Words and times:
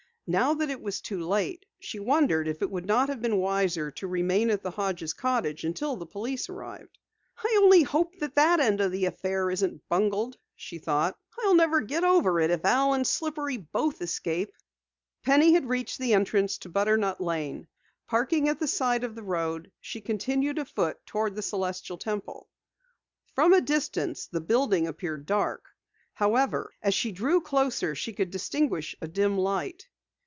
Now 0.27 0.53
that 0.53 0.69
it 0.69 0.79
was 0.81 1.01
too 1.01 1.19
late, 1.27 1.65
she 1.81 1.99
wondered 1.99 2.47
if 2.47 2.61
it 2.61 2.71
would 2.71 2.85
not 2.85 3.09
have 3.09 3.21
been 3.21 3.35
wiser 3.35 3.91
to 3.91 4.07
remain 4.07 4.49
at 4.49 4.63
the 4.63 4.71
Hodges' 4.71 5.11
cottage 5.11 5.65
until 5.65 5.97
the 5.97 6.05
police 6.05 6.47
arrived. 6.47 6.97
"I 7.39 7.59
only 7.61 7.83
hope 7.83 8.15
that 8.19 8.59
end 8.61 8.79
of 8.79 8.93
the 8.93 9.03
affair 9.07 9.49
isn't 9.51 9.81
bungled," 9.89 10.37
she 10.55 10.77
thought. 10.77 11.19
"I'll 11.43 11.53
never 11.55 11.81
get 11.81 12.05
over 12.05 12.39
it 12.39 12.49
if 12.49 12.63
Al 12.63 12.93
and 12.93 13.05
Slippery 13.05 13.57
both 13.57 14.01
escape." 14.01 14.53
Penny 15.21 15.51
had 15.51 15.67
reached 15.67 15.97
the 15.99 16.13
entrance 16.13 16.57
to 16.59 16.69
Butternut 16.69 17.19
Lane. 17.19 17.67
Parking 18.07 18.47
at 18.47 18.57
the 18.57 18.69
side 18.69 19.03
of 19.03 19.15
the 19.15 19.23
road, 19.23 19.69
she 19.81 19.99
continued 19.99 20.59
afoot 20.59 20.97
toward 21.05 21.35
the 21.35 21.41
Celestial 21.41 21.97
Temple. 21.97 22.47
From 23.35 23.51
a 23.51 23.59
distance 23.59 24.27
the 24.27 24.39
building 24.39 24.87
appeared 24.87 25.25
dark. 25.25 25.65
However, 26.13 26.71
as 26.81 26.93
she 26.93 27.11
drew 27.11 27.41
closer 27.41 27.95
she 27.95 28.13
could 28.13 28.31
distinguish 28.31 28.95
a 29.01 29.09
dim 29.09 29.37
light. 29.37 29.89